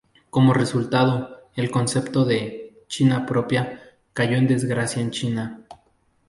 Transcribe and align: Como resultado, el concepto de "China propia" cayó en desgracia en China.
Como 0.31 0.55
resultado, 0.55 1.45
el 1.55 1.69
concepto 1.69 2.25
de 2.25 2.81
"China 2.87 3.23
propia" 3.27 3.79
cayó 4.13 4.35
en 4.37 4.47
desgracia 4.47 4.99
en 4.99 5.11
China. 5.11 5.61